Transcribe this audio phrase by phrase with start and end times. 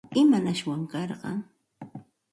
[0.21, 1.39] ¿Imanashwan karqan?